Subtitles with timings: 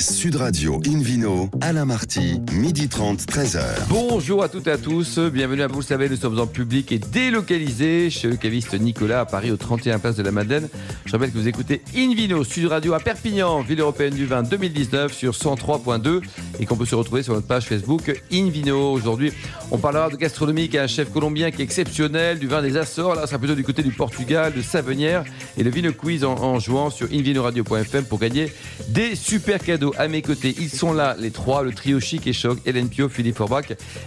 [0.00, 3.60] Sud Radio Invino, Alain Marty, midi 30, 13h.
[3.88, 6.92] Bonjour à toutes et à tous, bienvenue à vous le savez, nous sommes en public
[6.92, 10.68] et délocalisés chez le caviste Nicolas à Paris au 31 place de la Madeleine.
[11.06, 15.12] Je rappelle que vous écoutez Invino, Sud Radio à Perpignan, ville européenne du vin 2019
[15.12, 16.20] sur 103.2
[16.60, 18.92] et qu'on peut se retrouver sur notre page Facebook Invino.
[18.92, 19.32] Aujourd'hui,
[19.70, 23.14] on parlera de gastronomie avec un chef colombien qui est exceptionnel, du vin des Açores,
[23.14, 25.24] là ça sera plutôt du côté du Portugal, de Savenière
[25.56, 28.52] et le Vino Quiz en, en jouant sur invinoradio.fm pour gagner
[28.88, 30.54] des super cadeaux à mes côtés.
[30.58, 33.66] Ils sont là, les trois, le trio chic et choc, Hélène Pio, Philippe Forbach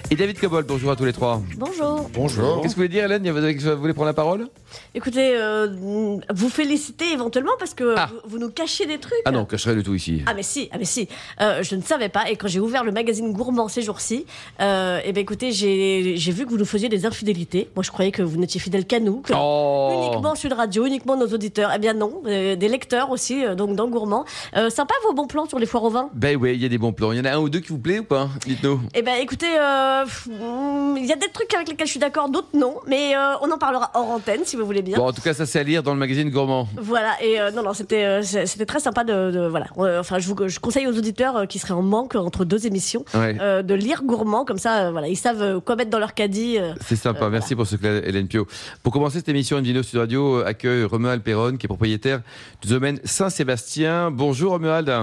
[0.10, 0.64] et David Cobol.
[0.64, 1.42] Bonjour à tous les trois.
[1.58, 2.10] Bonjour.
[2.14, 2.62] Bonjour.
[2.62, 3.30] Qu'est-ce que vous voulez dire, Hélène?
[3.30, 4.48] Vous voulez prendre la parole?
[4.96, 5.68] Écoutez, euh,
[6.34, 8.10] vous féliciter éventuellement parce que Ah.
[8.24, 9.20] vous, vous nous cachez des trucs.
[9.26, 10.22] Ah non, cacherai le tout ici.
[10.26, 11.08] Ah mais si, ah mais si.
[11.42, 14.26] Euh, je ne savais pas et quand j'ai ouvert le magazine Gourmand ces jours-ci,
[14.62, 17.70] euh, eh ben écoutez, j'ai vu que vous nous faisiez des infidélités.
[17.76, 21.16] Moi je croyais que vous n'étiez fidèle qu'à nous, que Oh uniquement Sud Radio, uniquement
[21.18, 21.72] nos auditeurs.
[21.76, 24.26] Eh bien non, euh, des lecteurs aussi, euh, donc dans Gourmand.
[24.70, 26.10] Sympa vos bons plans sur les foires au vin.
[26.14, 27.12] Ben oui, il y a des bons plans.
[27.12, 28.30] Il y en a un ou deux qui vous plaît ou pas?
[28.46, 28.80] Dites-nous.
[28.96, 32.76] Eh ben écoutez, il y a des trucs avec lesquels je suis d'accord, d'autres non,
[32.88, 34.98] mais on en parlera hors antenne si vous voulez bien.
[34.98, 36.68] Bon, en tout cas, ça c'est à lire dans le magazine Gourmand.
[36.82, 39.32] Voilà, et non, non, c'était c'était très sympa de.
[39.32, 39.68] de- voilà.
[40.00, 43.36] Enfin, je, vous, je conseille aux auditeurs qui seraient en manque entre deux émissions Ouais.
[43.42, 46.14] euh, de lire Gourmand, comme ça, euh, voilà, ils savent euh, quoi mettre dans leur
[46.14, 46.58] caddie.
[46.60, 46.74] euh.
[46.80, 48.48] C'est sympa, Euh, merci pour ce clair, Hélène Pio.
[48.84, 52.22] Pour commencer cette émission, une vidéo Sud Radio accueille Romuald Perron, qui est propriétaire
[52.62, 54.12] du domaine Saint-Sébastien.
[54.12, 54.94] Bonjour Romuald.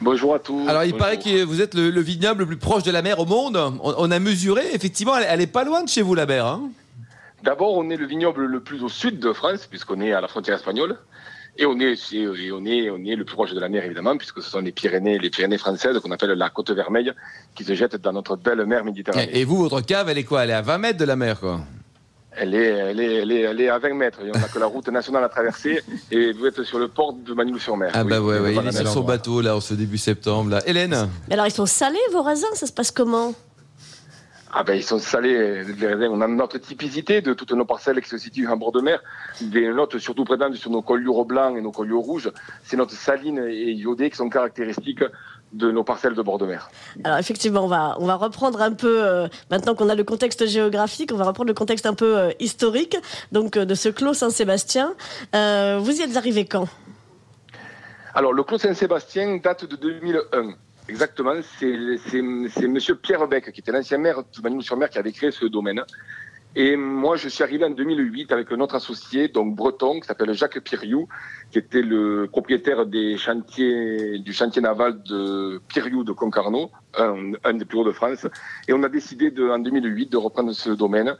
[0.00, 0.66] Bonjour à tous.
[0.68, 0.98] Alors il Bonjour.
[0.98, 3.56] paraît que vous êtes le, le vignoble le plus proche de la mer au monde.
[3.56, 6.46] On, on a mesuré, effectivement, elle, elle est pas loin de chez vous la mer.
[6.46, 6.70] Hein
[7.44, 10.28] D'abord, on est le vignoble le plus au sud de France, puisqu'on est à la
[10.28, 10.96] frontière espagnole.
[11.60, 14.16] Et on est, et on est, on est le plus proche de la mer, évidemment,
[14.16, 17.12] puisque ce sont les Pyrénées, les Pyrénées françaises, qu'on appelle la côte vermeille,
[17.56, 19.28] qui se jettent dans notre belle mer Méditerranée.
[19.32, 20.44] et, vous, votre cave, elle est quoi?
[20.44, 21.60] Elle est à 20 mètres de la mer, quoi?
[22.40, 24.20] Elle est, elle est, elle est, elle est à 20 mètres.
[24.24, 25.82] Et on n'a que la route nationale à traverser.
[26.12, 27.90] Et vous êtes sur le port de Manille-sur-Mer.
[27.92, 29.74] Ah Oui, bah ouais, on ouais, est il est sur son bateau là, en ce
[29.74, 30.50] début septembre.
[30.50, 30.62] Là.
[30.64, 31.08] Hélène?
[31.26, 32.46] Mais alors, ils sont salés, vos raisins?
[32.54, 33.34] Ça se passe comment?
[34.52, 36.10] Ah ben ils sont salés, les raisins.
[36.10, 39.00] On a notre typicité de toutes nos parcelles qui se situent en bord de mer.
[39.40, 42.30] Des notes surtout présentes sur nos collures blancs et nos collures rouges.
[42.62, 45.04] C'est notre saline et iodée qui sont caractéristiques
[45.52, 46.70] de nos parcelles de bord de mer.
[47.04, 50.46] Alors, effectivement, on va, on va reprendre un peu, euh, maintenant qu'on a le contexte
[50.46, 52.96] géographique, on va reprendre le contexte un peu euh, historique,
[53.32, 54.94] donc euh, de ce clos Saint-Sébastien.
[55.32, 56.68] Vous y êtes arrivé quand?
[58.14, 60.54] Alors le Clos Saint-Sébastien date de 2001.
[60.88, 65.44] Exactement, c'est Monsieur Pierre Beck, qui était l'ancien maire de Manille-sur-Mer, qui avait créé ce
[65.44, 65.82] domaine.
[66.56, 70.32] Et moi, je suis arrivé en 2008 avec un autre associé, donc breton, qui s'appelle
[70.32, 71.06] Jacques Piriou,
[71.50, 77.66] qui était le propriétaire des chantiers, du chantier naval de Piriou de Concarneau, un, des
[77.66, 78.26] plus hauts de France.
[78.66, 81.14] Et on a décidé en 2008 de reprendre ce domaine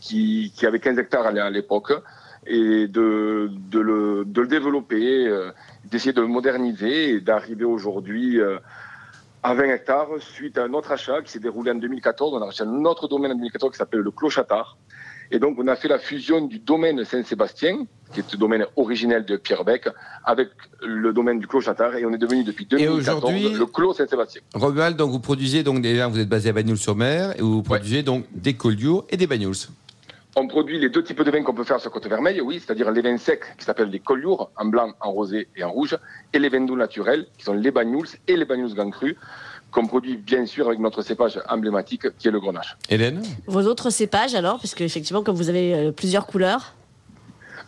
[0.00, 1.92] qui, qui avait 15 hectares à l'époque
[2.46, 5.50] et de, de, le, de le développer, euh,
[5.86, 8.58] d'essayer de le moderniser et d'arriver aujourd'hui euh,
[9.44, 12.32] à 20 hectares suite à un autre achat qui s'est déroulé en 2014.
[12.34, 14.78] On a acheté un autre domaine en 2014 qui s'appelle le Clochatard.
[15.30, 19.24] Et donc, on a fait la fusion du domaine Saint-Sébastien, qui est le domaine originel
[19.24, 19.88] de Pierre Beck,
[20.24, 20.48] avec
[20.82, 21.96] le domaine du Clochatard.
[21.96, 24.40] Et on est devenu depuis 2014 aujourd'hui- le Clos Saint-Sébastien.
[24.54, 28.24] Romuald, donc vous produisez, donc déjà vous êtes basé à Bagnoul-sur-Mer, et vous produisez donc
[28.32, 29.54] des collioures et des bagnouls.
[30.36, 32.90] On produit les deux types de vins qu'on peut faire sur Côte Vermeille, oui, c'est-à-dire
[32.90, 35.96] les vins secs qui s'appellent les collioures, en blanc, en rosé et en rouge,
[36.32, 39.14] et les vins doux naturels qui sont les bagnouls et les bagnouls gants crus,
[39.70, 42.76] qu'on produit bien sûr avec notre cépage emblématique qui est le grenache.
[42.90, 43.22] Hélène?
[43.46, 46.74] Vos autres cépages, alors, puisque effectivement, comme vous avez euh, plusieurs couleurs?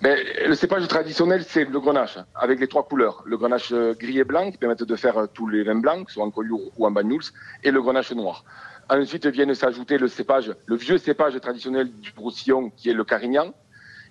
[0.02, 0.16] Mais
[0.46, 3.22] le cépage traditionnel, c'est le grenache, avec les trois couleurs.
[3.24, 6.10] Le grenache euh, gris et blanc, qui permettent de faire euh, tous les vins blancs,
[6.10, 7.30] soit en collioure ou en bagnouls,
[7.62, 8.44] et le grenache noir.
[8.88, 13.52] Ensuite viennent s'ajouter le cépage, le vieux cépage traditionnel du Roussillon, qui est le carignan.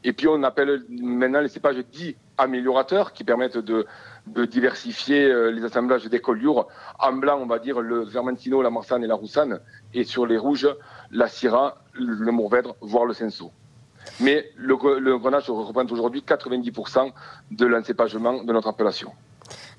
[0.04, 3.88] Et puis on appelle maintenant les cépages dits améliorateurs, qui permettent de,
[4.46, 6.68] diversifier euh, les assemblages des collioures.
[7.00, 9.62] En blanc, on va dire le Vermentino, la Marsanne et la Roussanne.
[9.94, 10.68] Et sur les rouges,
[11.12, 13.52] la Syrah, le Mourvèdre, voire le Cinsault.
[14.20, 17.12] Mais le, le grenache représente aujourd'hui 90%
[17.52, 19.12] de l'encépagement de notre appellation.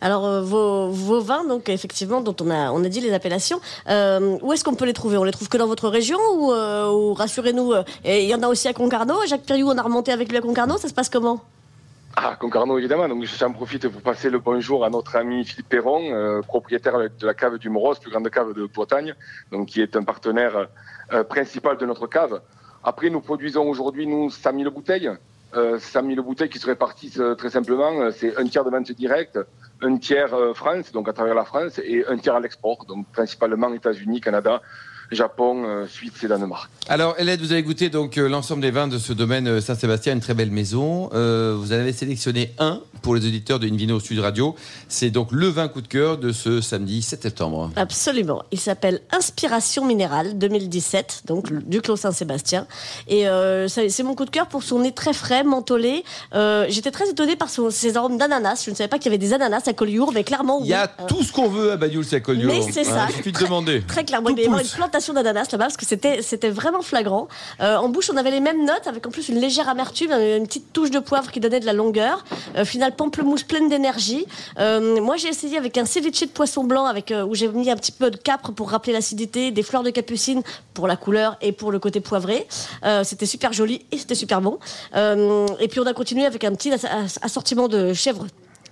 [0.01, 4.39] Alors, euh, vos, vins, donc, effectivement, dont on a, on a dit les appellations, euh,
[4.43, 5.17] où est-ce qu'on peut les trouver?
[5.17, 7.73] On les trouve que dans votre région ou, euh, ou rassurez-nous,
[8.05, 10.41] il y en a aussi à Concarneau Jacques Piriou, on a remonté avec lui à
[10.41, 11.41] Concarneau, ça se passe comment?
[12.15, 13.09] Ah, Concarneau, évidemment.
[13.09, 17.35] Donc, j'en profite pour passer le bonjour à notre ami Philippe Perron, propriétaire de la
[17.35, 19.15] cave du Moros, plus grande cave de Bretagne,
[19.53, 20.69] donc qui est un partenaire
[21.29, 22.41] principal de notre cave.
[22.83, 25.11] Après, nous produisons aujourd'hui, nous, 100 000 bouteilles.
[25.55, 28.11] Euh, 100 000 bouteilles qui se répartissent très simplement.
[28.11, 29.39] C'est un tiers de vente directe,
[29.83, 33.07] un tiers euh, France, donc à travers la France, et un tiers à l'export, donc
[33.13, 34.63] principalement États-Unis, Canada,
[35.11, 36.71] Japon, euh, Suisse et Danemark.
[36.89, 40.13] Alors, Hélène, vous avez goûté donc euh, l'ensemble des vins de ce domaine euh, Saint-Sébastien,
[40.15, 41.11] une très belle maison.
[41.15, 44.55] Euh, vous en avez sélectionné un pour les auditeurs de Invino Sud Radio.
[44.89, 47.71] C'est donc le vin coup de cœur de ce samedi 7 septembre.
[47.77, 48.43] Absolument.
[48.53, 52.67] Il s'appelle Inspiration Minérale 2017, donc du Clos Saint-Sébastien.
[53.09, 56.05] Et euh, c'est mon coup de cœur pour son nez très frais, mentholé.
[56.35, 58.63] Euh, J'étais très étonnée par son- ses arômes d'ananas.
[58.65, 60.75] Je ne savais pas qu'il y avait des ananas à Collioure, mais clairement, Il y
[60.75, 61.05] a oui.
[61.05, 62.49] Euh, tout ce qu'on veut à Bagnoul-Sacolio.
[62.49, 63.07] Mais c'est ça.
[63.11, 63.83] Il suffit de demander.
[63.83, 64.35] Très clairement, Tout.
[65.13, 67.29] D'ananas là-bas parce que c'était c'était vraiment flagrant.
[67.61, 70.47] Euh, en bouche, on avait les mêmes notes avec en plus une légère amertume, une
[70.47, 72.25] petite touche de poivre qui donnait de la longueur.
[72.57, 74.27] Euh, final pamplemousse pleine d'énergie.
[74.59, 77.71] Euh, moi, j'ai essayé avec un ceviche de poisson blanc avec euh, où j'ai mis
[77.71, 80.43] un petit peu de capre pour rappeler l'acidité, des fleurs de capucine
[80.75, 82.47] pour la couleur et pour le côté poivré.
[83.03, 84.59] C'était super joli et c'était super bon.
[84.95, 88.27] Et puis on a continué avec un petit ass- ass- assortiment de chèvres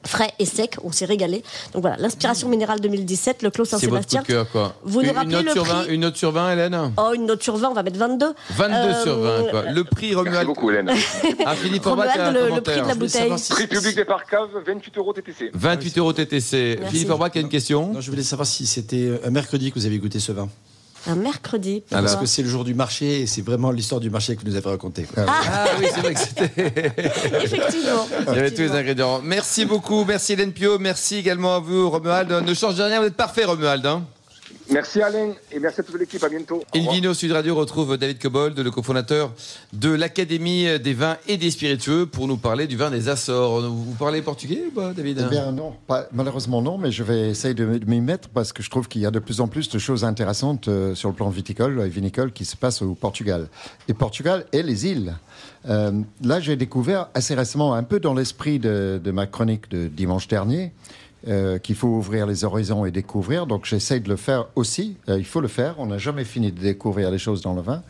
[0.07, 1.43] frais et secs, on s'est régalé.
[1.73, 4.23] Donc voilà, l'inspiration minérale 2017, le Clos Saint-Sébastien.
[4.85, 7.13] Vous nous une, rappelez note le sur 20, prix une note sur 20, Hélène Oh,
[7.15, 8.27] une note sur 20, on va mettre 22.
[8.51, 9.63] 22 Euh, sur 20, quoi.
[9.71, 10.47] Le prix Merci Romuald.
[10.47, 10.91] beaucoup, Hélène.
[11.47, 13.39] Ah, Philippe un le- prix de la bouteille.
[13.39, 15.51] si Prix public des Parcaves, 28 euros TTC.
[15.55, 16.77] 28 euros TTC.
[16.81, 16.95] Merci.
[16.97, 19.87] Philippe Orbach a une question Non, je voulais savoir si c'était un mercredi que vous
[19.87, 20.49] avez goûté ce vin.
[21.07, 21.83] Un mercredi.
[21.91, 22.05] Alors.
[22.05, 24.49] Parce que c'est le jour du marché et c'est vraiment l'histoire du marché que vous
[24.49, 25.07] nous avez raconté.
[25.17, 26.53] Ah oui, c'est vrai que c'était.
[27.43, 28.07] Effectivement.
[28.29, 29.21] Il y avait tous les ingrédients.
[29.23, 32.31] Merci beaucoup, merci Hélène Pio, merci également à vous Romuald.
[32.31, 33.85] Ne change rien, vous êtes parfait Romuald.
[33.85, 34.05] Hein
[34.71, 36.23] Merci Alain et merci à toute l'équipe.
[36.25, 36.63] À bientôt.
[36.75, 39.33] Invino Sud Radio retrouve David Cobold, le cofondateur
[39.75, 43.61] de l'Académie des vins et des spiritueux, pour nous parler du vin des Açores.
[43.61, 45.23] Vous parlez portugais ou pas, David?
[45.27, 48.63] Eh bien non, pas- malheureusement non, mais je vais essayer de, m'y mettre parce que
[48.63, 51.15] je trouve qu'il y a de plus en plus de choses intéressantes euh, sur le
[51.15, 53.49] plan viticole et vinicole qui se passent au Portugal.
[53.89, 55.15] Et Portugal et les îles.
[55.69, 59.89] Euh, là, j'ai découvert assez récemment, un peu dans l'esprit de, de ma chronique de
[59.89, 60.73] dimanche dernier,
[61.27, 63.47] euh, qu'il faut ouvrir les horizons et découvrir.
[63.47, 64.99] Donc j'essaie de le faire aussi.
[65.09, 65.77] Euh, il faut le faire.
[65.79, 67.83] On n'a jamais fini de découvrir les choses dans le vin.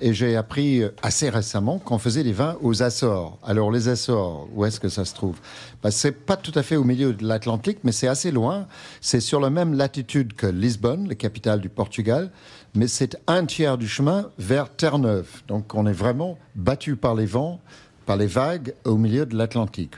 [0.00, 3.36] Et j'ai appris euh, assez récemment qu'on faisait des vins aux Açores.
[3.44, 5.38] Alors les Açores, où est-ce que ça se trouve?
[5.82, 8.68] Ben, C'est pas tout à fait au milieu de l'Atlantique, mais c'est assez loin.
[9.00, 12.30] C'est sur la même latitude que Lisbonne, la capitale du Portugal,
[12.76, 15.42] mais c'est un tiers du chemin vers Terre-Neuve.
[15.48, 17.60] Donc on est vraiment battu par les vents,
[18.06, 19.94] par les vagues au milieu de l'Atlantique.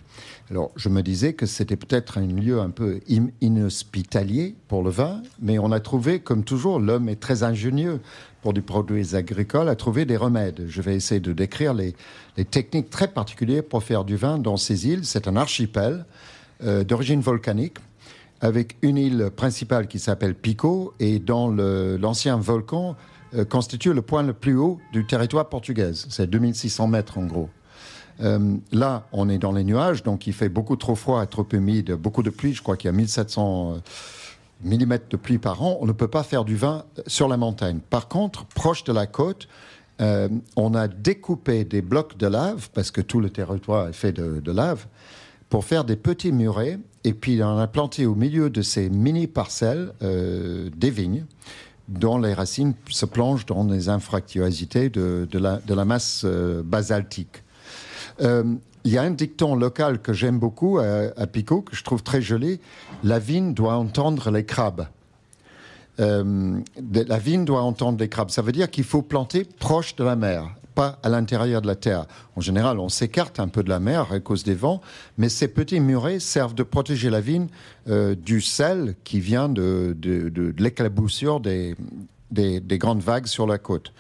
[0.50, 3.00] Alors, je me disais que c'était peut-être un lieu un peu
[3.40, 8.00] inhospitalier pour le vin, mais on a trouvé, comme toujours, l'homme est très ingénieux
[8.42, 10.64] pour des produits agricoles, à trouver des remèdes.
[10.66, 11.94] Je vais essayer de décrire les,
[12.50, 15.04] techniques très particulières pour faire du vin dans ces îles.
[15.04, 16.04] C'est un archipel
[16.64, 17.76] euh, d'origine volcanique
[18.40, 22.96] avec une île principale qui s'appelle Pico et dont le- l'ancien volcan
[23.34, 25.92] euh, constitue le point le plus haut du territoire portugais.
[25.94, 27.50] C'est 2600 mètres en gros.
[28.20, 31.92] Euh, là, on est dans les nuages, donc il fait beaucoup trop froid trop humide,
[31.92, 32.54] beaucoup de pluie.
[32.54, 33.78] Je crois qu'il y a 1700
[34.64, 35.78] mm de pluie par an.
[35.80, 37.80] On ne peut pas faire du vin sur la montagne.
[37.90, 39.48] Par contre, proche de la côte,
[40.00, 44.12] euh, on a découpé des blocs de lave, parce que tout le territoire est fait
[44.12, 44.86] de, lave,
[45.48, 46.78] pour faire des petits murets.
[47.04, 51.24] Et puis, on a planté au milieu de ces mini parcelles euh, des vignes
[51.88, 57.42] dont les racines se plongent dans les infractuosités de, la, masse euh, basaltique.
[58.20, 58.44] Euh,
[58.84, 62.22] Il y a un dicton local que j'aime beaucoup à, à que je trouve très
[62.22, 62.60] joli.
[63.04, 64.86] La vigne doit entendre les crabes.
[66.00, 66.60] Euh,
[66.92, 68.30] la vigne doit entendre les crabes.
[68.30, 71.74] Ça veut dire qu'il faut planter proche de la mer, pas à l'intérieur de la
[71.74, 72.06] terre.
[72.36, 74.80] En général, on s'écarte un peu de la mer à cause des vents,
[75.18, 77.48] mais ces petits murets servent de protéger la vigne
[77.88, 79.94] euh, du sel qui vient de
[80.58, 81.76] l'éclaboussure des,
[82.30, 83.92] des, des grandes vagues sur la côte.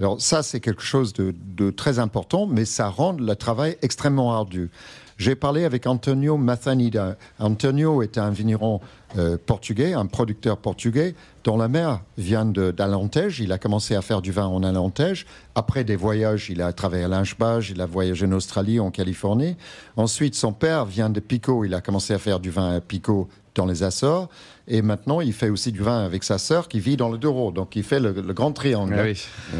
[0.00, 4.70] Alors ça, c'est quelque chose de, très important, mais ça rend le travail extrêmement ardu.
[5.18, 7.16] J'ai parlé avec Antonio Mathanida.
[7.38, 8.82] Antonio est un vigneron
[9.16, 13.40] euh, portugais, un producteur portugais, dont la mère vient d'Alentej.
[13.40, 15.24] Il a commencé à faire du vin en Alentej.
[15.54, 17.22] Après des voyages, il a travaillé à
[17.70, 19.56] il a voyagé en Australie, en Californie.
[19.96, 21.64] Ensuite, son père vient de Pico.
[21.64, 24.28] Il a commencé à faire du vin à Pico dans les Açores.
[24.68, 27.52] Et maintenant, il fait aussi du vin avec sa sœur qui vit dans le Douro.
[27.52, 28.96] Donc, il fait le, le grand triangle.
[28.98, 29.14] Ah oui,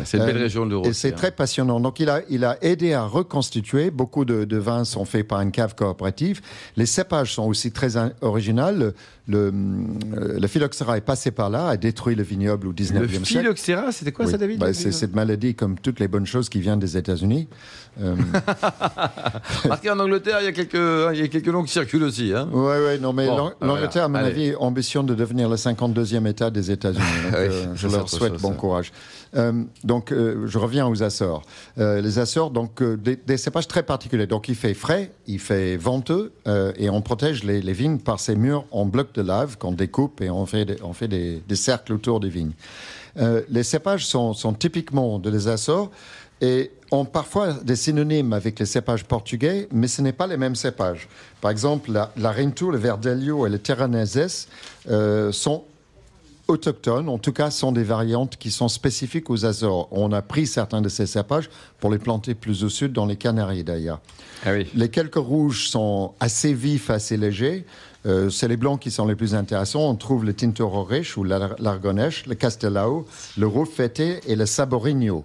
[0.04, 0.84] c'est une belle Euh, région de l'Euro.
[0.84, 1.78] Et c'est très passionnant.
[1.78, 3.90] Donc, il a, il a aidé à reconstituer.
[3.92, 6.40] Beaucoup de, de vins sont faits par une cave coopérative.
[6.76, 8.94] Les cépages sont aussi très in- originales.
[9.28, 13.08] Le, le, le phylloxéra est passé par là, a détruit le vignoble au 19e Le
[13.08, 13.24] siècle.
[13.24, 14.30] phylloxéra, c'était quoi Oui.
[14.30, 14.58] ça, David?
[14.60, 17.48] Bah, c'est cette maladie, comme toutes les bonnes choses qui viennent des États-Unis.
[18.00, 18.14] Euh,
[19.68, 20.74] Marqué en Angleterre, il y a quelques,
[21.14, 22.32] il y a quelques noms qui circulent aussi.
[22.34, 22.48] Hein.
[22.52, 23.52] ouais, ouais, non, mais Bon, ouais.
[23.60, 24.28] l'Angleterre, à mon Allez.
[24.28, 24.54] avis,
[25.04, 27.04] de devenir le 52e État des États-Unis.
[27.36, 28.54] Euh, je leur souhaite bon ça.
[28.54, 28.92] courage.
[29.36, 31.42] Euh, donc, euh, je reviens aux Açores.
[31.76, 34.26] Les Açores, donc, des, des cépages très particuliers.
[34.26, 36.32] Donc, il fait frais, il fait venteux,
[36.78, 40.20] et on protège les, les vignes par ces murs en blocs de lave qu'on découpe
[40.20, 42.52] et on fait des, on fait des, des cercles autour des vignes.
[43.48, 45.90] Les cépages sont, sont typiquement de les Açores
[46.40, 50.54] et ont parfois des synonymes avec les cépages portugais, mais ce n'est pas les mêmes
[50.54, 51.08] cépages.
[51.40, 54.48] Par exemple, la, la le Verdelho et le Terraneses
[54.88, 55.64] euh, sont
[56.48, 59.88] autochtones, en tout cas, sont des variantes qui sont spécifiques aux Azores.
[59.90, 61.50] On a pris certains de ces cépages
[61.80, 64.00] pour les planter plus au sud, dans les Canaries d'ailleurs.
[64.44, 64.68] Ah oui.
[64.74, 67.64] Les quelques rouges sont assez vifs, assez légers.
[68.06, 69.90] Euh, c'est les blancs qui sont les plus intéressants.
[69.90, 75.24] On trouve le Tinto Roriche ou l'Ar- l'Argonèche, le Castelao, le Ruffete et le Saborigno.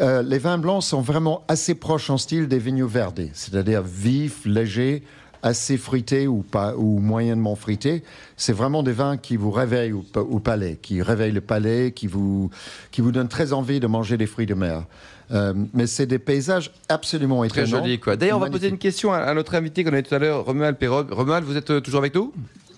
[0.00, 4.44] Euh, les vins blancs sont vraiment assez proches en style des vignes verdes, c'est-à-dire vifs,
[4.46, 5.02] légers,
[5.42, 8.02] assez fruités ou, pas, ou moyennement fruités.
[8.38, 11.92] C'est vraiment des vins qui vous réveillent au, pa- au palais, qui réveillent le palais,
[11.92, 12.48] qui vous,
[12.92, 14.84] qui vous donnent très envie de manger des fruits de mer.
[15.32, 17.82] Euh, mais c'est des paysages absolument Très étonnants.
[17.84, 18.16] joli, quoi.
[18.16, 20.18] D'ailleurs, on va poser une question à, à notre invité qu'on a eu tout à
[20.18, 21.10] l'heure, Romuald Perrog.
[21.12, 22.32] Romuald, vous êtes euh, toujours avec nous?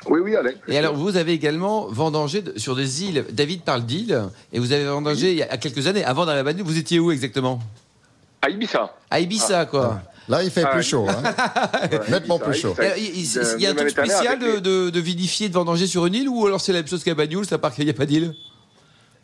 [0.09, 0.51] Oui, oui, Alain.
[0.69, 3.25] Et alors, vous avez également vendangé sur des îles.
[3.33, 4.23] David parle d'îles,
[4.53, 6.05] et vous avez vendangé il y a quelques années.
[6.05, 7.61] Avant dans la Banue, vous étiez où exactement?
[8.43, 8.95] À Ibiza.
[9.11, 10.01] À Ibiza, quoi.
[10.29, 10.85] Là, il fait Ah, plus oui.
[10.85, 11.07] chaud.
[11.09, 11.23] hein.
[12.09, 12.75] Nettement plus chaud.
[12.99, 15.55] Il il- De- il y a un truc spécial de, les- de- de vinifier, de
[15.55, 17.85] vendanger sur une île, ou alors c'est la même chose qu'à Bagnoul, à part qu'il
[17.85, 18.35] n'y a pas d'île?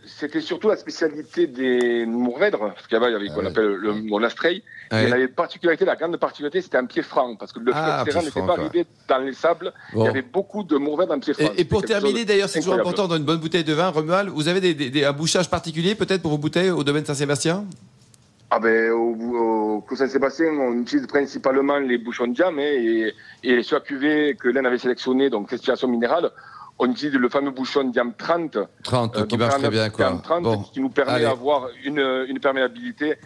[0.04, 3.46] C'était surtout la spécialité des Mourvèdres, parce qu'il y avait, Ah qu'on ouais.
[3.46, 4.62] appelle le monastrey.
[4.90, 5.04] Ouais.
[5.04, 7.70] Il y avait une particularité, la grande particularité, c'était un pied franc, parce que le
[7.72, 9.72] Ah, pied n'était pas arrivé dans les sables.
[9.94, 10.02] Bon.
[10.02, 11.52] Il y avait beaucoup de Mourvèdres en pied franc.
[11.56, 14.28] Et, et pour terminer, d'ailleurs, c'est toujours important dans une bonne bouteille de vin, Romuald,
[14.30, 17.64] vous avez des, des- des- un bouchage particulier peut-être pour vos bouteilles au domaine Saint-Sébastien?
[18.50, 23.76] Ah ben, au, au Saint-Sébastien, on utilise principalement les bouchons de hein, et, et sur
[23.76, 26.30] la cuvée que l'un avait sélectionné, donc respiration minérale,
[26.78, 28.58] on utilise le fameux bouchon de diam 30.
[28.82, 30.06] 30, euh, qui marche 49 très bien, quoi.
[30.06, 33.16] diam 30 Bon, qui nous permet d'avoir une, une perméabilité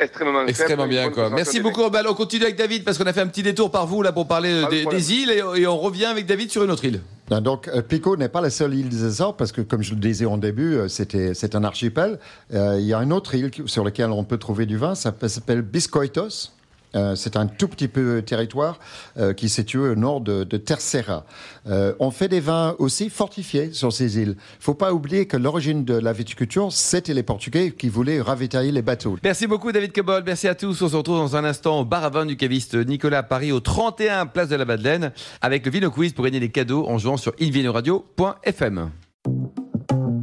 [0.00, 1.30] extrêmement extrêmement bien, quoi.
[1.30, 1.82] Merci beaucoup.
[1.82, 4.26] On continue avec David, parce qu'on a fait un petit détour par vous, là, pour
[4.26, 7.00] parler euh, des, îles, et, et on revient avec David sur une autre île.
[7.30, 9.94] Non, Donc, euh, Pico n'est pas la seule île des Açores, parce que, comme je
[9.94, 12.18] le disais en début, c'était, c'est un archipel.
[12.54, 15.12] Euh, il y a une autre île sur laquelle on peut trouver du vin, ça
[15.26, 16.52] s'appelle Biscoitos.
[16.94, 18.78] Euh, c'est un tout petit peu territoire
[19.18, 21.24] euh, qui est situé au nord de, de Terceira.
[21.68, 24.36] Euh, on fait des vins aussi fortifiés sur ces îles.
[24.38, 28.20] Il ne faut pas oublier que l'origine de la viticulture, c'était les Portugais qui voulaient
[28.20, 29.18] ravitailler les bateaux.
[29.22, 30.22] Merci beaucoup, David Cobol.
[30.24, 30.80] Merci à tous.
[30.82, 33.60] On se retrouve dans un instant au bar à vin du caviste Nicolas Paris, au
[33.60, 37.16] 31 Place de la Madeleine, avec le Vino Quiz pour gagner des cadeaux en jouant
[37.16, 38.90] sur invinoradio.fm.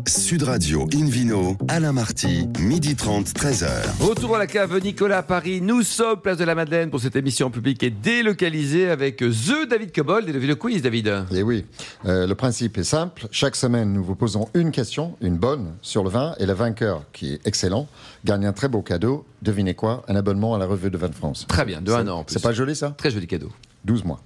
[0.08, 3.68] Sud Radio Invino, Alain Marty, midi 30, 13h.
[4.00, 5.62] Retour à la cave Nicolas à Paris.
[5.62, 9.92] Nous sommes place de la Madeleine pour cette émission publique et délocalisée avec The David
[9.92, 11.26] Cobold et le Quiz, David.
[11.32, 11.66] Et oui,
[12.06, 13.28] euh, le principe est simple.
[13.32, 17.04] Chaque semaine, nous vous posons une question, une bonne, sur le vin, et le vainqueur,
[17.12, 17.88] qui est excellent,
[18.26, 19.26] gagne un très beau cadeau.
[19.42, 20.04] Devinez quoi?
[20.08, 21.46] Un abonnement à la revue de Vin de France.
[21.48, 22.34] Très bien, de un an en plus.
[22.34, 22.94] C'est pas joli ça?
[22.98, 23.52] Très joli cadeau.
[23.86, 24.22] 12 mois.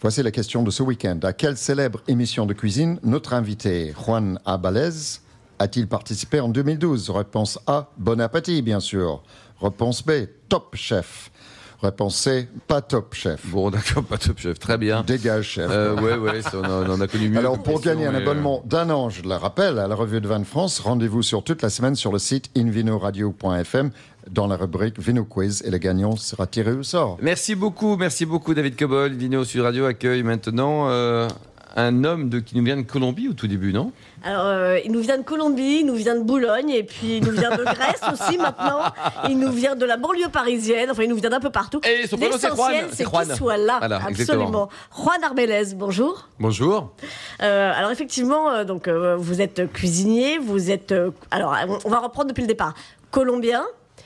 [0.00, 1.18] Voici la question de ce week-end.
[1.22, 5.20] À quelle célèbre émission de cuisine notre invité Juan Abalez
[5.58, 9.22] a-t-il participé en 2012 Réponse A, Bon Appétit, bien sûr.
[9.60, 11.30] Réponse B, Top Chef.
[11.84, 13.40] Réponse C, pas Top Chef.
[13.46, 14.58] Bon, d'accord, pas top chef.
[14.58, 15.02] Très bien.
[15.02, 15.70] Dégage, chef.
[15.70, 17.38] Euh, ouais, ouais, ça, on, a, on en a connu mieux.
[17.38, 20.26] Alors, pour gagner un euh, abonnement d'un an, je le rappelle, à la revue de
[20.28, 23.90] Vin de France, rendez-vous sur toute la semaine sur le site invinoradio.fm
[24.30, 27.18] dans la rubrique Vino Quiz et le gagnant sera tiré au sort.
[27.20, 29.12] Merci beaucoup, merci beaucoup, David Cobol.
[29.12, 31.28] Vino Sud Radio accueille maintenant euh,
[31.76, 33.90] un homme de, qui nous vient de Colombie au tout début, non?
[34.22, 37.24] Alors, euh, il nous vient de Colombie, il nous vient de Boulogne, et puis il
[37.24, 38.80] nous vient de Grèce aussi maintenant.
[39.28, 41.80] Il nous vient de la banlieue parisienne, enfin il nous vient d'un peu partout.
[41.84, 42.70] Et son prénom, c'est Juan.
[42.72, 43.78] L'essentiel, C'est qu'il soit là.
[43.80, 44.68] Voilà, absolument.
[44.96, 46.28] Juan Arbelez, bonjour.
[46.38, 46.92] Bonjour.
[47.42, 50.92] Euh, alors effectivement, euh, donc euh, vous êtes cuisinier, vous êtes.
[50.92, 52.74] euh, alors on- on va reprendre depuis le départ.
[53.10, 53.64] Colombien.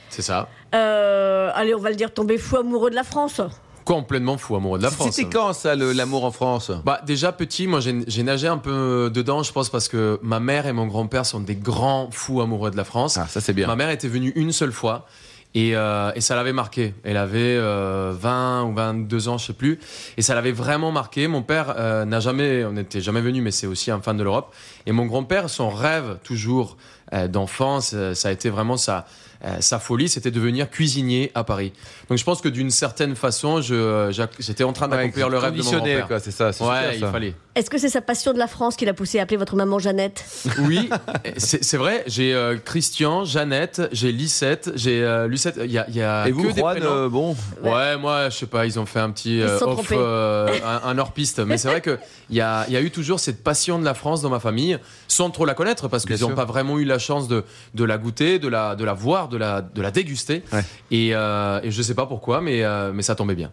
[0.09, 0.47] C'est ça.
[0.75, 3.41] Euh, allez, on va le dire, tombé fou amoureux de la France.
[3.89, 5.15] Complètement fou amoureux de la France.
[5.15, 6.71] C'était quand ça, l'amour en France?
[6.85, 10.67] Bah déjà petit, moi j'ai nagé un peu dedans, je pense parce que ma mère
[10.67, 13.17] et mon grand-père sont des grands fous amoureux de la France.
[13.17, 13.65] Ah, ça c'est bien.
[13.65, 15.07] Ma mère était venue une seule fois
[15.55, 16.93] et, euh, et ça l'avait marqué.
[17.03, 19.79] Elle avait euh, 20 ou 22 ans, je sais plus,
[20.17, 21.27] et ça l'avait vraiment marqué.
[21.27, 24.23] Mon père euh, n'a jamais, on n'était jamais venu, mais c'est aussi un fan de
[24.23, 24.53] l'Europe.
[24.85, 29.05] Et mon grand-père, son rêve toujours euh, d'enfance, euh, ça a été vraiment sa,
[29.45, 31.71] euh, sa folie, c'était devenir cuisinier à Paris.
[32.09, 35.71] Donc je pense que d'une certaine façon, j'étais en train d'accomplir le rêve de mon
[35.71, 36.07] grand-père.
[36.07, 36.51] quoi, c'est ça.
[36.53, 37.11] c'est Ouais, super, il ça.
[37.11, 37.33] fallait.
[37.55, 39.79] Est-ce que c'est sa passion de la France qui l'a poussé à appeler votre maman
[39.79, 40.23] Jeannette?
[40.59, 40.89] Oui,
[41.37, 42.03] c'est vrai.
[42.07, 45.59] J'ai euh, Christian, Jeannette, j'ai Lisette, j'ai euh, Lucette.
[45.65, 48.29] Il y a, il y a Et vous, que des Juan, euh, bon, Ouais, moi,
[48.29, 51.39] je sais pas, ils ont fait un petit euh, off, euh, un, un hors-piste.
[51.39, 51.97] Mais c'est vrai qu'il
[52.31, 54.77] y a, il y a eu toujours cette passion de la France dans ma famille,
[55.09, 57.97] sans trop la connaître, parce qu'ils n'ont pas vraiment eu la chance de, de la
[57.97, 60.43] goûter, de la, de la voir, de la, de la déguster.
[60.53, 60.63] Ouais.
[60.91, 63.51] Et, euh, et je sais pas pourquoi, mais, euh, mais ça tombait bien.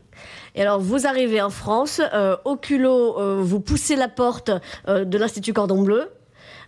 [0.55, 4.51] Et alors, vous arrivez en France, euh, au culot, euh, vous poussez la porte
[4.89, 6.09] euh, de l'Institut Cordon Bleu.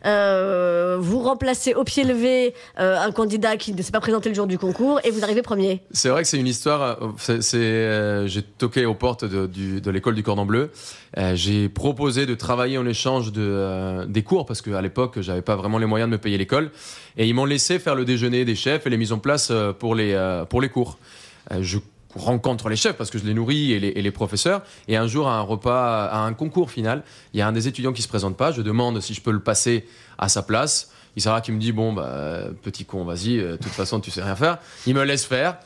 [0.06, 4.34] Euh, vous remplacez au pied levé euh, un candidat qui ne s'est pas présenté le
[4.34, 5.82] jour du concours et vous arrivez premier.
[5.90, 6.98] C'est vrai que c'est une histoire.
[7.54, 10.70] euh, j'ai toqué aux portes de, l'école du Cordon Bleu.
[11.34, 15.78] J'ai proposé de travailler en échange de, des cours parce qu'à l'époque, j'avais pas vraiment
[15.78, 16.70] les moyens de me payer l'école.
[17.16, 19.94] Et ils m'ont laissé faire le déjeuner des chefs et les mises en place pour
[19.94, 20.98] les, pour les cours.
[21.60, 21.78] Je
[22.16, 24.62] rencontre les chefs parce que je les nourris et les, et les professeurs.
[24.88, 27.02] Et un jour, à un repas, à un concours final,
[27.34, 28.50] il y a un des étudiants qui se présente pas.
[28.52, 29.86] Je demande si je peux le passer
[30.18, 30.90] à sa place.
[31.16, 34.10] Il sera qui me dit bon bah petit con vas-y euh, de toute façon tu
[34.10, 34.58] sais rien faire.
[34.86, 35.56] Il me laisse faire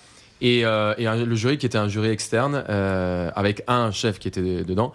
[0.40, 4.18] et, euh, et un- le jury qui était un jury externe euh, avec un chef
[4.18, 4.92] qui était dedans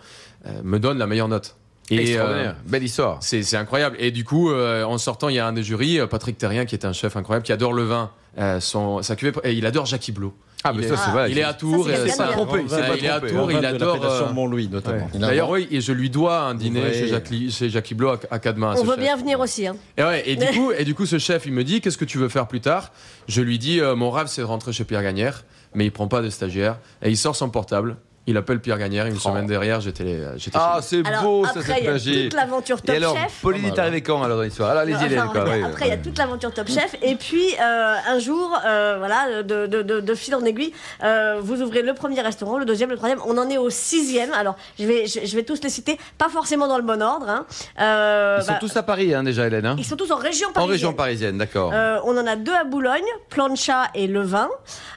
[0.47, 1.55] euh, me donne la meilleure note.
[1.89, 2.55] Et extraordinaire.
[2.57, 3.19] euh, Belle histoire.
[3.21, 3.95] c'est incroyable.
[3.99, 6.75] Et du coup, euh, en sortant, il y a un des jurys, Patrick Terrien, qui
[6.75, 9.85] est un chef incroyable, qui adore le vin, euh, son, sa cuvée, et il adore
[9.85, 10.35] Jackie Blot.
[10.67, 11.31] Ah, il mais est- ça, c'est vrai.
[11.31, 11.85] Il est à Tours.
[11.87, 13.33] Ça, c'est trompé, il s'est pas il est à trompé.
[13.33, 14.03] Tours, il adore.
[14.05, 15.09] euh, Montlouis, notamment.
[15.15, 16.93] D'ailleurs, oui, et je lui dois un dîner Ouais.
[16.93, 17.95] chez, Jackie, chez Jackie
[18.29, 18.73] à, à Cademain.
[18.77, 18.99] On veut chef.
[18.99, 19.67] bien venir aussi.
[19.67, 19.75] Hein.
[19.97, 22.05] Et, ouais, et, du coup, et du coup, ce chef, il me dit Qu'est-ce que
[22.05, 22.91] tu veux faire plus tard?
[23.27, 25.43] Je lui dis euh, Mon rêve, c'est de rentrer chez Pierre Gagnère,
[25.73, 26.77] mais il prend pas de stagiaire.
[27.01, 27.97] Et il sort son portable.
[28.27, 29.05] Il appelle Pierre Gagnère.
[29.07, 32.23] Une semaine derrière, j'étais euh, Ah, c'est beau, ça, après, cette il y a magie.
[32.29, 33.39] toute l'aventure Et Top alors, Chef.
[33.41, 34.69] Pauline est arrivée quand alors dans l'histoire?
[34.71, 35.41] Alors, allez-y, Enfin, Hélène, quoi.
[35.65, 36.95] après, il y a toute l'aventure Top Chef.
[37.01, 41.39] Et puis, euh, un jour, euh, voilà, de, de, de, de fil en aiguille, euh,
[41.41, 43.19] vous ouvrez le premier restaurant, le deuxième, le troisième.
[43.25, 44.33] On en est au sixième.
[44.33, 47.29] Alors, je vais, je, je vais tous les citer, pas forcément dans le bon ordre.
[47.29, 47.45] hein.
[47.79, 49.65] Euh, Ils sont bah, tous à Paris, hein, déjà, Hélène.
[49.65, 50.71] hein ils sont tous en région en parisienne.
[50.73, 51.71] région parisienne, d'accord.
[51.73, 54.49] Euh, on en a deux à Boulogne, Plancha et Le Vin.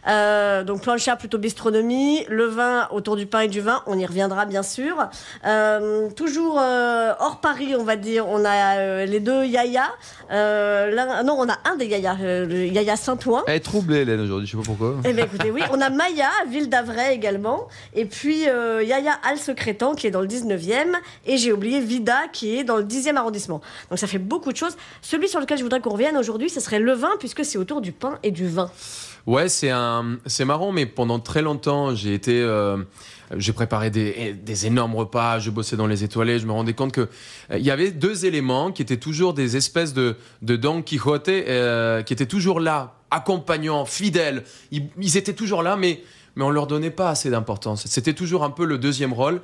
[0.08, 4.06] Euh, donc Plancha plutôt bistronomie, Le Vin autour du pain et du vin, on y
[4.06, 5.08] reviendra bien sûr.
[5.46, 9.88] Euh, toujours euh, hors Paris, on va dire, on a euh, les deux Yaya.
[10.30, 13.42] Non, on a un des Yaya, le Yaya Saint-Ouen.
[13.46, 14.96] Elle est troublée, Hélène, aujourd'hui, je sais pas pourquoi.
[15.04, 20.06] Eh bien écoutez, oui, on a Maya, ville d'Avray également, et puis Yaya Al-Secrétan qui
[20.06, 20.94] est dans le 19e,
[21.26, 23.60] et j'ai oublié Vida qui est dans le 10e arrondissement.
[23.90, 24.76] Donc ça fait beaucoup de choses.
[25.02, 27.80] Celui sur lequel je voudrais qu'on revienne aujourd'hui, ce serait le vin, puisque c'est autour
[27.80, 28.70] du pain et du vin.
[29.26, 32.78] Ouais, c'est un, c'est marrant, mais pendant très longtemps, j'ai été, euh,
[33.36, 36.92] j'ai préparé des, des énormes repas, je bossais dans les étoilés, je me rendais compte
[36.92, 37.02] que
[37.50, 41.28] euh, il y avait deux éléments qui étaient toujours des espèces de, de Don Quixote,
[41.28, 44.44] euh, qui étaient toujours là, accompagnants, fidèles.
[44.70, 46.00] Ils, ils étaient toujours là, mais
[46.36, 47.84] mais on leur donnait pas assez d'importance.
[47.86, 49.40] C'était toujours un peu le deuxième rôle.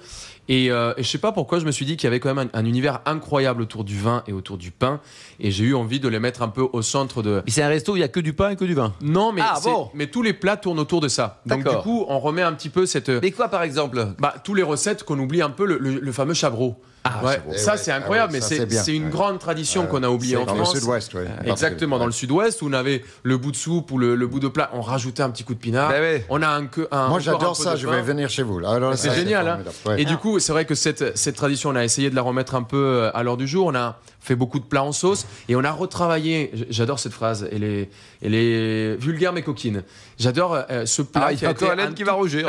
[0.48, 2.32] Et, euh, et je sais pas pourquoi, je me suis dit qu'il y avait quand
[2.32, 5.00] même un, un univers incroyable autour du vin et autour du pain,
[5.40, 7.94] et j'ai eu envie de les mettre un peu au centre de, c'est un resto
[7.94, 8.94] où il y a que du pain et que du vin.
[9.00, 9.90] non, mais, Ah, bon.
[9.94, 11.40] mais tous les plats tournent autour de ça.
[11.46, 13.08] Donc du coup, on remet un petit peu cette...
[13.08, 14.06] Mais quoi, par exemple?
[14.20, 16.76] Bah, tous les recettes qu'on oublie un peu, le, le- le fameux chabreau.
[17.14, 17.52] Ah, Ouais, chabreau.
[17.56, 19.10] ça c'est incroyable, ah ouais, mais ça, c'est une Ouais.
[19.10, 20.74] grande tradition qu'on a oubliée en dans France.
[20.74, 21.20] le sud-ouest, oui.
[21.44, 24.40] Exactement, dans le sud-ouest où on avait le bout de soupe ou le, le bout
[24.40, 25.90] de plat, on rajoutait un petit coup de pinard.
[25.90, 26.26] Ben ouais.
[26.28, 28.58] On a un que un, Moi, j'adore ça, je vais venir chez vous.
[28.58, 29.58] Alors, C'est génial, hein.
[29.96, 32.54] Et du coup, c'est vrai que cette, cette tradition, on a essayé de la remettre
[32.54, 33.66] un peu euh, à l'heure du jour.
[33.66, 36.50] On a fait beaucoup de plats en sauce et on a retravaillé.
[36.68, 37.48] J'adore cette phrase.
[37.52, 37.88] Elle est,
[38.22, 39.82] elle est vulgaire mais coquine.
[40.18, 42.48] J'adore euh, ce plat Ah, qui a été un qui tout- va rougir.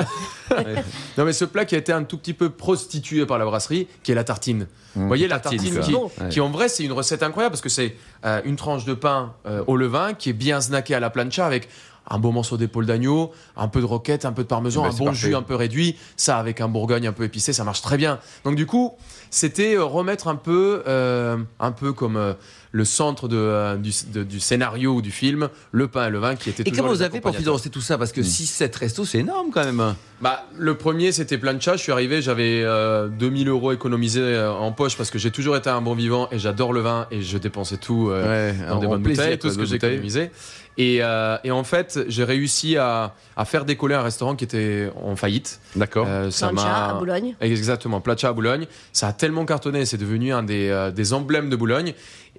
[1.17, 3.87] Non mais ce plat qui a été un tout petit peu prostitué par la brasserie,
[4.03, 4.67] qui est la tartine.
[4.95, 5.93] Vous voyez la Tartine, qui.
[5.93, 6.09] Ouais.
[6.31, 9.33] qui en vrai c'est une recette incroyable parce que c'est euh, une tranche de pain
[9.45, 11.69] euh, au levain qui est bien snacké à la plancha avec
[12.09, 14.93] un beau morceau d'épaule d'agneau, un peu de roquette, un peu de parmesan, Ben, un
[14.93, 15.27] bon parfait.
[15.27, 18.19] jus un peu réduit, ça avec un bourgogne un peu épicé, ça marche très bien.
[18.43, 18.93] Donc du coup,
[19.29, 22.33] c'était euh, remettre un peu, euh, un peu comme euh,
[22.71, 26.19] le centre de, euh, du, de- du scénario ou du film, le pain et le
[26.19, 27.97] vin qui étaient Et comment vous avez pour financer tout ça?
[27.97, 29.95] Parce que 6-7 restos, c'est énorme quand même.
[30.21, 31.75] Bah, le premier, c'était plancha.
[31.77, 35.55] Je suis arrivé, j'avais euh, 2000 euros économisés euh, en poche parce que j'ai toujours
[35.55, 38.79] été un bon vivant et j'adore le vin et je dépensais tout euh, Ouais, dans
[38.79, 40.31] des en bonnes plaisir, bouteilles, tout ce que j'ai économisé.
[40.79, 44.91] Et, euh, et en fait, j'ai réussi à, à faire décoller un restaurant qui était
[45.03, 45.59] en faillite.
[45.75, 46.05] D'accord.
[46.07, 47.35] Euh, ça Plancha à Boulogne.
[47.41, 48.67] Exactement, Placha à Boulogne.
[48.93, 51.93] Ça a tellement cartonné, c'est devenu un des, euh, des emblèmes de Boulogne.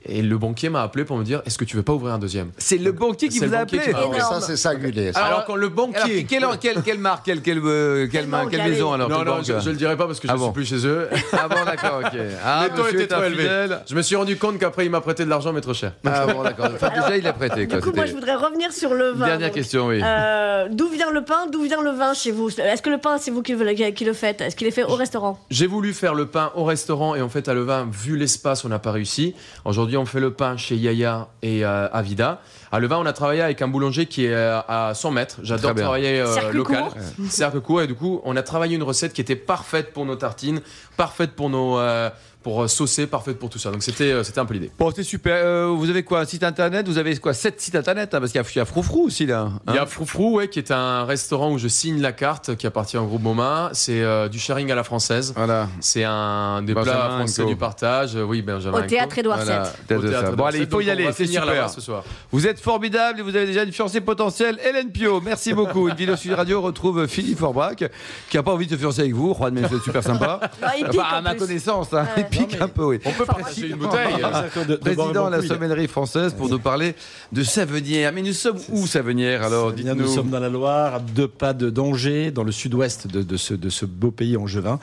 [0.04, 2.18] Et le banquier m'a appelé pour me dire Est-ce que tu veux pas ouvrir un
[2.18, 2.50] deuxième?
[2.58, 3.80] C'est le banquier qui vous le a appelé.
[3.92, 5.12] Alors, ça, c'est singulier.
[5.12, 5.20] ça.
[5.20, 6.24] Alors, Alors, quand le Alors, banquier.
[6.24, 9.70] quelle, quelle, quelle marque, quelle, quelle, euh, quelle, quelle maison alors non, non, je, je
[9.70, 10.46] le dirai pas parce que je Ah ne bon.
[10.46, 11.08] suis plus chez eux.
[11.32, 12.18] Ah bon, d'accord, ok.
[12.44, 13.48] Ah, Les taux est trop élevés.
[13.48, 13.80] infidèle.
[13.88, 15.92] Je me suis rendu compte qu'après, il m'a prêté de l'argent, mais trop cher.
[16.04, 16.68] Ah bon, d'accord.
[16.74, 17.66] Enfin, déjà, il a prêté.
[17.66, 17.80] Du Quoi.
[17.80, 19.26] coup, moi, je voudrais revenir sur le vin.
[19.26, 19.54] Dernière donc.
[19.56, 20.00] question, oui.
[20.02, 21.46] Euh, d'où vient le pain?
[21.50, 22.48] D'où vient le vin chez vous?
[22.50, 24.40] Est-ce que le pain, c'est vous qui le, qui le faites?
[24.40, 25.38] Est-ce qu'il est fait au restaurant?
[25.50, 28.64] J'ai voulu faire le pain au restaurant et en fait à le vin, vu l'espace,
[28.64, 29.34] on n'a pas réussi.
[29.64, 32.40] Aujourd'hui, on fait le pain chez Yaya et euh, à Vida.
[32.70, 35.38] À Levin, on a travaillé avec un boulanger qui est euh, à 100 mètres.
[35.42, 36.84] J'adore travailler euh, local.
[37.28, 37.82] Cercle court.
[37.82, 40.60] Et du coup, on a travaillé une recette qui était parfaite pour nos tartines,
[40.96, 42.10] parfaite pour nos euh,
[42.48, 43.70] pour euh, saucer, parfaite pour tout ça.
[43.70, 44.70] Donc c'était euh, c'était un peu l'idée.
[44.78, 45.34] Bon, c'est super.
[45.44, 46.88] Euh, vous avez quoi Un site internet?
[46.88, 49.02] Vous avez quoi Sept sites internet hein, Parce qu'il y a- il y a Froufrou
[49.04, 49.40] aussi, là.
[49.40, 49.60] hein?
[49.68, 52.66] Il y a Froufrou, ouais, qui est un restaurant où je signe la carte, qui
[52.66, 53.68] appartient au groupe Moma.
[53.74, 55.34] C'est euh, du sharing à la française.
[55.36, 55.68] Voilà.
[55.80, 58.14] C'est un des Benjamin plats français du partage.
[58.14, 58.78] Oui, Benjamin.
[58.78, 59.64] Au théâtre Édouard Voilà.
[59.90, 60.34] VII.
[60.36, 61.06] Bon, allez, il faut y aller.
[61.12, 61.44] C'est super.
[61.44, 62.02] là-bas ce soir.
[62.32, 65.20] Vous êtes formidable et vous avez déjà une fiancée potentielle, Hélène Pio.
[65.20, 65.88] Merci beaucoup.
[65.90, 67.84] Une vidéo Sud Radio retrouve Philippe Forbrac,
[68.30, 69.34] qui n'a pas envie de se fiancer avec vous.
[69.34, 70.40] Juan, mais c'est super sympa.
[70.62, 71.40] Ah, il pique, Enfin, à en ma plus.
[71.40, 72.24] connaissance, hein, Ouais.
[72.38, 72.98] Il pique un peu, oui.
[73.04, 74.20] On peut partager une bouteille.
[74.20, 74.44] Boire
[74.80, 76.94] Président de la sommellerie française pour nous parler
[77.32, 78.12] de Savenière.
[78.12, 80.06] Mais nous sommes où, Savenière Alors, nous dites-nous.
[80.06, 83.54] sommes dans la Loire, à deux pas de d'Angers, dans le sud-ouest de, de ce,
[83.54, 84.78] de ce beau pays angevin,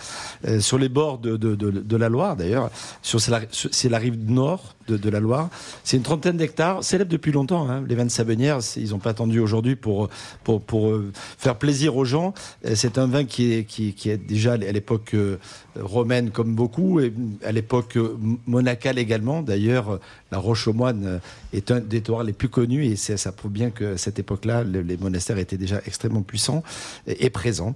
[0.47, 2.69] euh, sur les bords de, de- de- de la Loire d'ailleurs.
[3.01, 5.49] Sur- C'est la, rive nord de, de la Loire.
[5.83, 7.69] C'est une trentaine d'hectares, célèbre depuis longtemps.
[7.69, 7.83] hein.
[7.87, 10.09] Les vins de Savenière, ils n'ont pas attendu aujourd'hui pour,
[10.43, 12.33] pour, pour euh, faire plaisir aux gens.
[12.65, 15.37] Euh, C'est un vin qui est, qui, qui est déjà à l'époque euh,
[15.79, 18.17] romaine comme beaucoup, et à l'époque euh,
[18.47, 19.41] monacale également.
[19.41, 19.99] D'ailleurs, euh,
[20.31, 21.19] la Roche aux Moines euh,
[21.53, 24.81] est un des terroirs les plus connus et ça prouve bien que cette époque-là, le-
[24.81, 26.63] les monastères étaient déjà extrêmement puissants
[27.07, 27.75] et, présents.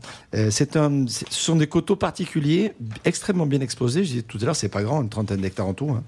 [0.50, 2.74] C'est un, ce sont des coteaux particuliers,
[3.06, 4.04] extrêmement bien exposés.
[4.04, 5.90] Je disais tout à l'heure, c'est pas grand, une trentaine d'hectares en tout.
[5.92, 6.04] hein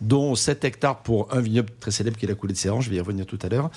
[0.00, 2.88] dont 7 hectares pour un vignoble très célèbre qui est la coulée de Séran, je
[2.88, 3.70] vais y revenir tout à l'heure.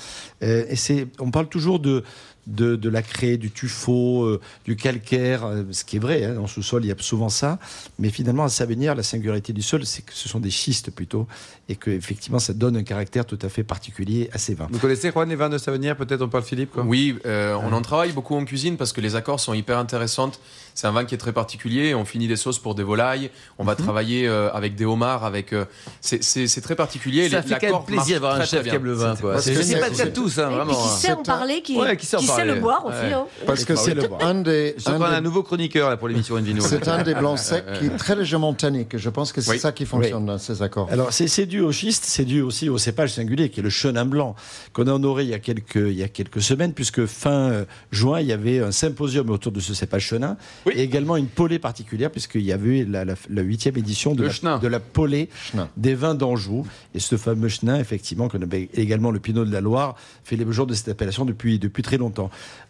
[1.19, 2.05] On parle toujours de,
[2.47, 6.34] de, de la craie, du tuffeau, euh, du calcaire, euh, ce qui est vrai, hein,
[6.34, 7.58] dans ce sol il y a souvent ça,
[7.99, 11.27] mais finalement à Savenière, la singularité du sol, c'est que ce sont des schistes plutôt,
[11.69, 14.67] et que effectivement ça donne un caractère tout à fait particulier à ces vins.
[14.71, 16.84] Vous connaissez, Juan, les vins de Savenière Peut-être on parle Philippe quoi?
[16.84, 20.39] Oui, euh, on en travaille beaucoup en cuisine parce que les accords sont hyper intéressantes.
[20.75, 21.93] C'est un vin qui est très particulier.
[21.93, 23.29] On finit des sauces pour des volailles.
[23.60, 25.23] On va travailler euh, avec des homards.
[25.23, 25.65] Avec euh,
[26.01, 27.29] c'est- très particulier.
[27.29, 29.15] Ça Les- fait quand même plaisir d'avoir un chef qui aime le vin.
[29.39, 30.73] C'est pas déjà tous, hein, vraiment.
[30.73, 30.97] qui hein.
[30.97, 32.97] sait en parler, qui, Ouais, qui sait en sait le boire aussi.
[32.97, 33.13] Ouais.
[33.13, 33.25] hein.
[33.45, 34.23] Parce que c'est le boire.
[34.23, 36.61] un des, un des- un nouveau chroniqueur là, pour l'émission Invino.
[36.61, 38.97] c'est un des blancs secs qui est très légèrement tannique.
[38.97, 39.59] Je pense que c'est Oui.
[39.59, 40.87] ça qui fonctionne dans ces accords.
[40.91, 43.69] Alors c'est c'est dû au schiste, c'est dû aussi au cépage singulier qui est le
[43.69, 44.35] chenin blanc
[44.73, 47.65] qu'on a honoré il y a quelques il y a quelques semaines puisque fin euh,
[47.91, 50.73] juin il y avait un symposium autour de ce cépage chenin Oui.
[50.75, 54.57] et également une polée particulière puisqu'il y avait la huitième édition de Le la, chenin.
[54.59, 55.69] de la polée Chenin.
[55.77, 56.65] des vins d'Anjou
[56.95, 60.51] et ce fameux chenin effectivement qu'on appelle également le Pinot de la Loire fait les
[60.51, 62.22] jours de cette appellation depuis depuis très longtemps.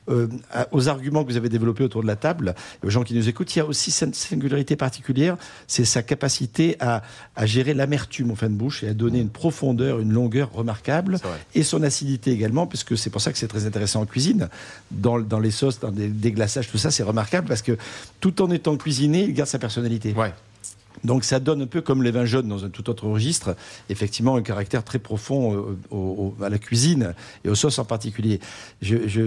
[0.10, 0.28] Euh,
[0.72, 3.56] aux arguments que vous avez développés autour de la table, aux gens qui nous écoutent,
[3.56, 7.04] il y a aussi cette singularité particulière, c'est sa capacité à,
[7.38, 11.20] à gérer l'amertume en fin de bouche et à donner une profondeur, une longueur remarquable,
[11.56, 14.50] et son acidité également, puisque c'est pour ça que c'est très intéressant en cuisine,
[14.92, 17.78] dans, dans les sauces, dans des déglaçages, tout ça, c'est remarquable, parce que
[18.20, 20.12] tout en étant cuisiné, il garde sa personnalité.
[20.14, 20.34] Ouais.
[21.04, 23.56] Donc ça donne un peu comme les vins jaunes dans un tout autre registre,
[23.90, 27.14] effectivement un caractère très profond euh, au- au- à la cuisine
[27.44, 28.40] et aux sauces en particulier.
[28.82, 29.24] Je- je-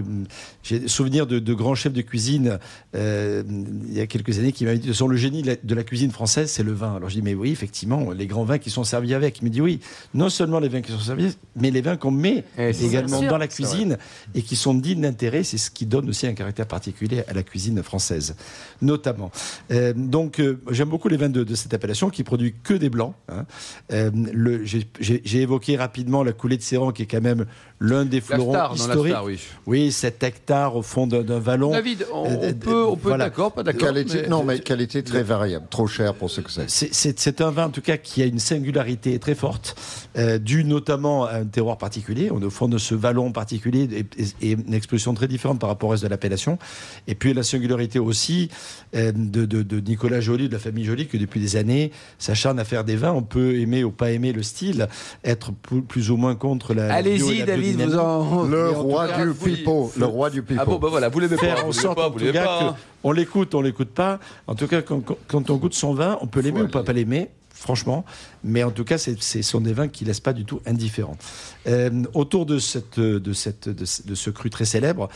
[0.62, 2.58] J'ai souvenir de, de grands chefs de cuisine
[2.94, 3.42] euh,
[3.88, 6.50] il y a quelques années qui m'avaient dit, façon, le génie de la, cuisine française,
[6.50, 6.96] c'est le vin.
[6.96, 9.38] Alors je dis, mais oui, effectivement, les grands vins qui sont servis avec.
[9.40, 9.80] Il me dit, oui,
[10.14, 13.28] non seulement les vins qui sont servis, mais les vins qu'on met Eh, également sûr.
[13.30, 13.98] dans la cuisine
[14.34, 17.42] et qui sont dignes d'intérêt, c'est ce qui donne aussi un caractère particulier à la
[17.42, 18.34] cuisine française,
[18.82, 19.30] notamment.
[19.70, 22.90] Euh, donc, euh, j'aime beaucoup les vins de, de cette appellation qui produit que des
[22.90, 23.14] blancs.
[23.28, 23.44] hein.
[23.92, 24.10] Euh,
[25.00, 27.46] J'ai évoqué rapidement la coulée de Séran, qui est quand même
[27.80, 29.12] l'un des La fleurons star, non, la historiques.
[29.12, 29.40] star, oui.
[29.66, 31.72] Oui, 7 hectares au fond d'un vallon.
[31.72, 33.26] David, on, Euh, on peut, on peut voilà.
[33.26, 33.88] être d'accord, pas d'accord.
[33.88, 36.70] Qualité, mais- non, mais qualité très variable, trop cher pour ce que c'est.
[36.70, 39.76] C'est- un vin en tout cas qui a une singularité très forte,
[40.16, 42.30] euh, due notamment à un terroir particulier.
[42.32, 45.58] On est au fond de ce vallon particulier et, et- et une exposition très différente
[45.60, 46.58] par rapport au reste de l'appellation.
[47.08, 48.48] Et puis la singularité aussi
[48.94, 52.58] euh, de, de- de Nicolas Joly, de la famille Joly, que depuis des années s'acharne
[52.58, 53.12] à faire des vins.
[53.12, 54.88] On peut aimer ou pas aimer le style,
[55.24, 56.92] être plus, ou moins contre la.
[56.92, 58.44] Allez-y, David, vous en.
[58.44, 60.60] Le roi du pipeau, le roi du pipeau.
[60.62, 63.54] Ah bon, bah voilà, vous l'aimez pas, vous l'aimez sorte pas, vous que on l'écoute,
[63.54, 64.18] on l'écoute pas.
[64.46, 66.92] En tout cas, quand, quand on goûte son vin, on peut l'aimer ou pas, pas
[66.92, 67.28] l'aimer
[67.66, 68.04] franchement.
[68.44, 71.16] Mais en tout cas, ce sont des vins qui ne laissent pas du tout indifférents.
[71.66, 75.08] Euh, autour de, cette, de, cette, de, ce cru très célèbre,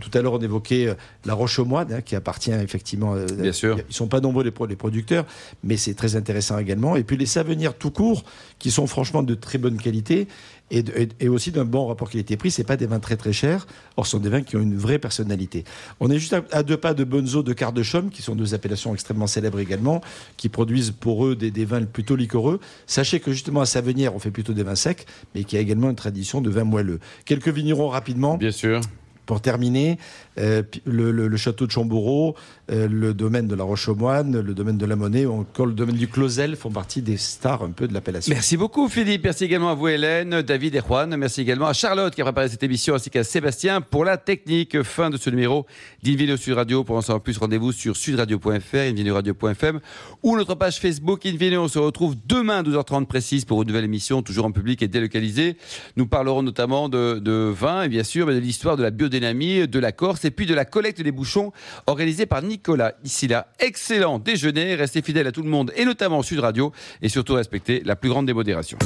[0.00, 3.14] tout à l'heure, on évoquait euh, la Roche aux Moines, hein, qui appartient effectivement.
[3.16, 3.76] Euh, Bien sûr.
[3.76, 5.26] Ils ne sont pas nombreux les, les producteurs,
[5.64, 6.94] mais c'est très intéressant également.
[6.94, 8.22] Et puis les Savenières tout court,
[8.60, 10.28] qui sont franchement de très bonne qualité
[10.70, 12.50] et, aussi d'un bon rapport qualité-prix.
[12.50, 14.76] C'est pas des vins très très chers, or ce sont des vins qui ont une
[14.76, 15.64] vraie personnalité.
[16.00, 19.26] On est juste à, deux pas de Bonzo de Cardechaume, qui sont deux appellations extrêmement
[19.26, 20.00] célèbres également,
[20.36, 22.60] qui produisent pour eux des, des vins plutôt liquoreux.
[22.86, 25.62] Sachez que justement à Savenière, on fait plutôt des vins secs, mais qu'il y a
[25.62, 27.00] également une tradition de vins moelleux.
[27.24, 28.36] Quelques vignerons rapidement.
[28.36, 28.80] Bien sûr.
[29.26, 29.98] Pour terminer,
[30.38, 32.36] euh, le, château de Chamboureau,
[32.70, 35.96] euh, le domaine de la Roche-aux-Moines, le domaine de la Monnaie ou encore le domaine
[35.96, 38.32] du Closel font partie des stars un peu de l'appellation.
[38.32, 42.14] Merci beaucoup Philippe, merci également à vous Hélène, David et Juan, merci également à Charlotte
[42.14, 44.82] qui a préparé cette émission ainsi qu'à Sébastien pour la technique.
[44.82, 45.66] Fin de ce numéro
[46.02, 46.84] d'Invino Sud Radio.
[46.84, 49.80] Pour en savoir plus, rendez-vous sur sudradio.fr, invinoradio.fm
[50.22, 51.62] ou notre page Facebook Invino.
[51.62, 55.56] On se retrouve demain 12h30 précise pour une nouvelle émission, toujours en public et délocalisée.
[55.96, 59.92] Nous parlerons notamment de, de vin et bien sûr de l'histoire de la de la
[59.92, 61.52] Corse et puis de la collecte des bouchons
[61.86, 62.94] organisée par Nicolas.
[63.04, 67.08] Ici là, excellent déjeuner, restez fidèles à tout le monde et notamment Sud Radio et
[67.08, 68.78] surtout respectez la plus grande démodération.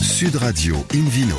[0.00, 1.36] Sud Radio Invino.